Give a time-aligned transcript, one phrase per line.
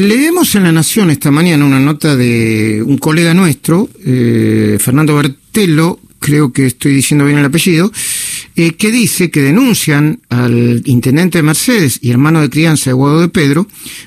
[0.00, 5.98] Leemos en La Nación esta mañana una nota de un colega nuestro, eh, Fernando Bertello,
[6.20, 7.90] creo que estoy diciendo bien el apellido,
[8.54, 13.20] eh, que dice que denuncian al intendente de Mercedes y hermano de crianza de Guado
[13.20, 13.66] de Pedro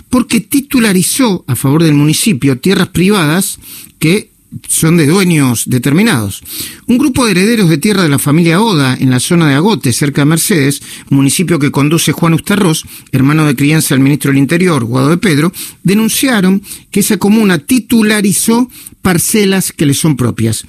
[0.09, 3.59] porque titularizó a favor del municipio tierras privadas
[3.99, 4.30] que
[4.67, 6.43] son de dueños determinados.
[6.87, 9.93] Un grupo de herederos de tierra de la familia Oda en la zona de Agote,
[9.93, 14.83] cerca de Mercedes, municipio que conduce Juan Ustarroz, hermano de crianza del ministro del Interior,
[14.83, 16.61] Guado de Pedro, denunciaron
[16.91, 18.69] que esa comuna titularizó
[19.01, 20.65] parcelas que le son propias.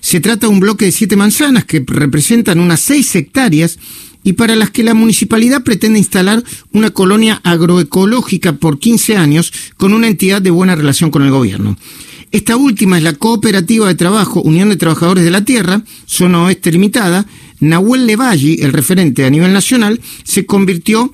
[0.00, 3.78] Se trata de un bloque de siete manzanas que representan unas seis hectáreas
[4.24, 9.92] y para las que la municipalidad pretende instalar una colonia agroecológica por 15 años con
[9.92, 11.76] una entidad de buena relación con el gobierno.
[12.32, 16.72] Esta última es la Cooperativa de Trabajo Unión de Trabajadores de la Tierra, zona oeste
[16.72, 17.26] limitada.
[17.60, 21.12] Nahuel Levalli, el referente a nivel nacional, se convirtió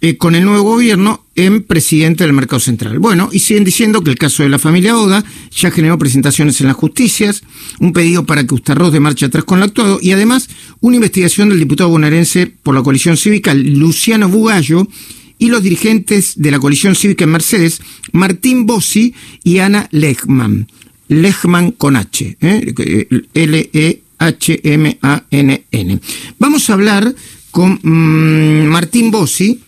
[0.00, 2.98] eh, con el nuevo gobierno en presidente del Mercado Central.
[2.98, 6.68] Bueno, y siguen diciendo que el caso de la familia Oda ya generó presentaciones en
[6.68, 7.42] las justicias,
[7.78, 10.48] un pedido para que Ustarroz de marcha atrás con el actuado y además
[10.80, 14.88] una investigación del diputado bonaerense por la coalición cívica, Luciano Bugallo,
[15.44, 20.68] y los dirigentes de la coalición cívica en Mercedes, Martín Bossi y Ana Lechman.
[21.08, 22.72] Lechman con H, ¿eh?
[23.34, 24.00] L-E-H-M-A-N-N.
[26.38, 27.14] Vamos a hablar
[27.50, 29.60] con mm, Martín Bossi,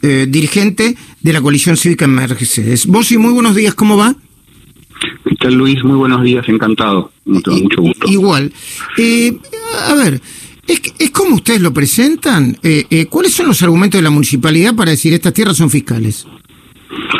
[0.00, 2.86] eh, dirigente de la coalición cívica en Mercedes.
[2.86, 4.14] Bossi, muy buenos días, ¿cómo va?
[5.24, 5.82] ¿Qué tal, Luis?
[5.82, 7.10] Muy buenos días, encantado.
[7.24, 8.08] Mucho, mucho gusto.
[8.08, 8.52] Igual.
[8.96, 9.36] Eh,
[9.88, 10.22] a ver,
[10.66, 12.56] ¿Es, ¿Es como ustedes lo presentan?
[12.62, 16.26] Eh, eh, ¿Cuáles son los argumentos de la municipalidad para decir estas tierras son fiscales?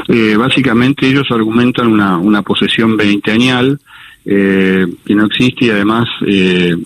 [0.09, 3.81] Eh, básicamente ellos argumentan una, una posesión veinteañal
[4.25, 6.77] eh, que no existe y además, eh,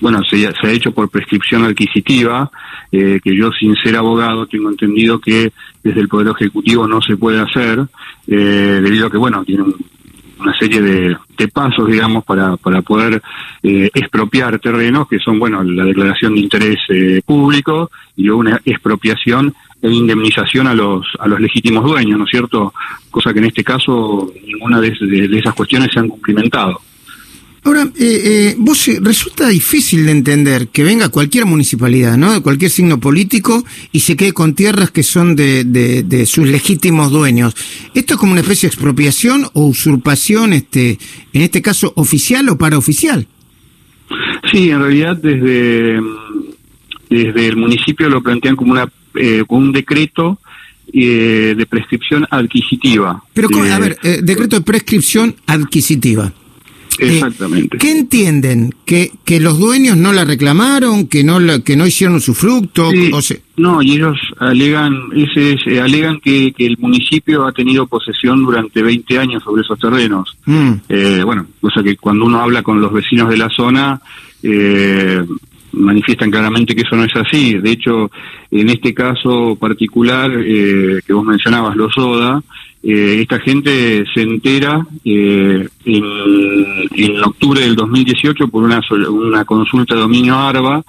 [0.00, 2.50] bueno, se, ha hecho por prescripción adquisitiva,
[2.90, 5.50] que yo sin ser abogado tengo entendido que
[5.82, 7.84] desde el Poder Ejecutivo no se puede hacer,
[8.24, 9.74] debido a que, bueno, tiene un
[10.38, 11.16] una serie de,
[11.52, 13.22] pasos, digamos, para, para poder
[13.62, 19.54] eh, expropiar terrenos, que son, bueno, la declaración de interés eh, público y una expropiación
[19.82, 22.72] e indemnización a los, a los legítimos dueños, ¿no es cierto?
[23.10, 24.88] Cosa que en este caso ninguna de
[25.38, 26.80] esas cuestiones se han cumplimentado.
[27.64, 32.34] Ahora, eh, eh, vos resulta difícil de entender que venga cualquier municipalidad, ¿no?
[32.34, 36.46] De cualquier signo político y se quede con tierras que son de, de, de, sus
[36.46, 37.56] legítimos dueños.
[37.94, 40.98] ¿Esto es como una especie de expropiación o usurpación, este,
[41.32, 43.26] en este caso oficial o paraoficial?
[44.52, 46.00] Sí, en realidad desde,
[47.08, 50.38] desde el municipio lo plantean como una, eh, como un decreto
[50.92, 53.22] eh, de prescripción adquisitiva.
[53.32, 56.32] Pero, a ver, eh, decreto de prescripción adquisitiva.
[56.98, 57.76] Exactamente.
[57.76, 58.74] Eh, ¿Qué entienden?
[58.84, 61.06] ¿Que, ¿Que los dueños no la reclamaron?
[61.06, 62.90] ¿Que no la, que no hicieron su fruto?
[62.90, 63.20] Sí, o.
[63.56, 68.82] No, y ellos alegan ese, ese alegan que, que, el municipio ha tenido posesión durante
[68.82, 70.36] 20 años sobre esos terrenos.
[70.46, 70.72] Mm.
[70.88, 74.00] Eh, bueno, cosa que cuando uno habla con los vecinos de la zona,
[74.42, 75.24] eh,
[75.72, 77.54] manifiestan claramente que eso no es así.
[77.54, 78.10] De hecho,
[78.50, 82.42] en este caso particular eh, que vos mencionabas, los ODA,
[82.86, 86.04] eh, esta gente se entera eh, en,
[86.94, 90.84] en, octubre del 2018 por una, una consulta de dominio ARBA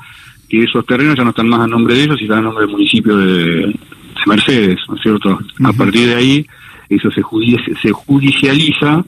[0.50, 2.66] que esos terrenos ya no están más a nombre de ellos y están a nombre
[2.66, 3.80] del municipio de, de
[4.28, 5.30] Mercedes, ¿no es cierto?
[5.30, 5.70] Uh -huh.
[5.70, 6.46] A partir de ahí
[6.90, 7.22] eso se,
[7.82, 9.04] se judicializa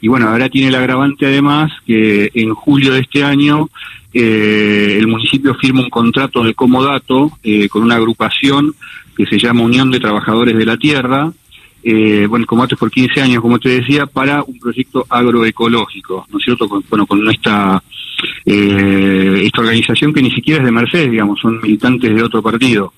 [0.00, 3.68] y bueno, ahora tiene el agravante además que en julio de este año
[4.12, 8.74] eh, el municipio firma un contrato de comodato eh, con una agrupación
[9.16, 11.32] que se llama Unión de Trabajadores de la Tierra,
[11.82, 16.38] eh, bueno, como es por 15 años, como te decía, para un proyecto agroecológico, ¿no
[16.38, 16.68] es cierto?
[16.68, 17.82] Con, bueno, con esta,
[18.44, 22.92] eh, esta organización que ni siquiera es de Mercedes, digamos, son militantes de otro partido.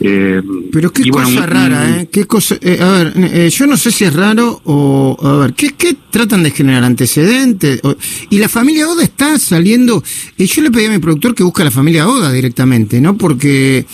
[0.00, 0.42] Eh,
[0.72, 2.08] Pero qué cosa bueno, rara, ¿eh?
[2.10, 5.54] ¿Qué cosa, eh, a ver, eh, yo no sé si es raro o, a ver,
[5.54, 7.80] ¿qué, qué tratan de generar antecedentes?
[7.84, 7.94] O,
[8.28, 10.02] y la familia Oda está saliendo,
[10.36, 13.16] yo le pedí a mi productor que busque a la familia Oda directamente, ¿no?
[13.16, 13.86] Porque,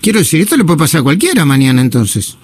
[0.00, 2.36] quiero decir, esto le puede pasar a cualquiera mañana entonces.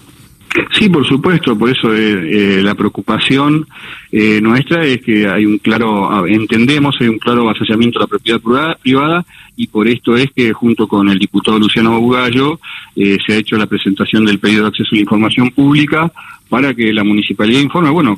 [0.72, 3.66] Sí, por supuesto, por eso eh, eh, la preocupación
[4.10, 8.40] eh, nuestra es que hay un claro, entendemos, hay un claro avasallamiento de la propiedad
[8.80, 12.58] privada y por esto es que junto con el diputado Luciano Bugallo
[12.94, 16.10] se ha hecho la presentación del pedido de acceso a la información pública
[16.48, 18.16] para que la municipalidad informe, bueno,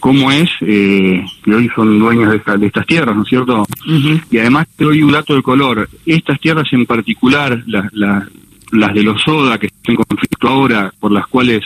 [0.00, 3.62] cómo es, que hoy son dueños de, esta, de, estas tierras, ¿no es cierto?
[3.86, 4.22] Uh -huh.
[4.30, 8.28] Y además te doy un dato de color, estas tierras en particular, las la,
[8.72, 11.62] las de los SODA que están en conflicto ahora, por las cuales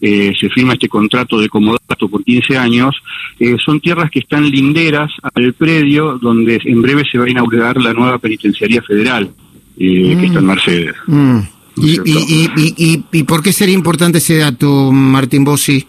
[0.00, 2.94] eh, se firma este contrato de comodato por 15 años,
[3.38, 7.76] eh, son tierras que están linderas al predio donde en breve se va a inaugurar
[7.78, 9.30] la nueva penitenciaría federal
[9.78, 10.20] eh, mm.
[10.20, 10.96] que está en Mercedes.
[11.06, 11.38] Mm.
[11.78, 15.86] ¿Y, y, y, por qué sería importante ese dato, Martín Bossi?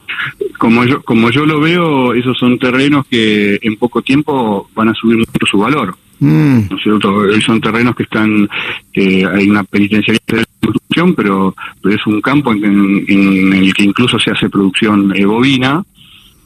[0.58, 4.94] Como yo, como yo lo veo, esos son terrenos que en poco tiempo van a
[4.94, 5.96] subir mucho su valor.
[6.20, 6.70] Mm.
[6.70, 7.42] ¿No es cierto?
[7.46, 8.50] Son terrenos que están,
[8.96, 14.18] hay una penitenciaría de construcción, pero, pero es un campo en, en, el que incluso
[14.20, 15.84] se hace producción bovina,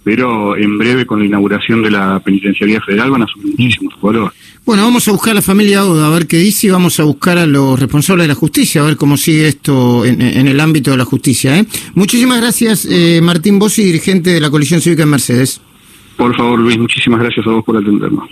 [0.03, 4.05] pero en breve con la inauguración de la penitenciaría federal van a subir muchísimo su
[4.05, 4.33] valor.
[4.65, 7.03] Bueno, vamos a buscar a la familia Oda, a ver qué dice, y vamos a
[7.03, 10.91] buscar a los responsables de la justicia, a ver cómo sigue esto en, el ámbito
[10.91, 11.57] de la justicia.
[11.57, 11.65] ¿eh?
[11.95, 15.61] Muchísimas gracias, eh, Martín Bossi, dirigente de la Coalición Cívica en Mercedes.
[16.15, 18.29] Por favor, Luis, muchísimas gracias a vos por atendernos.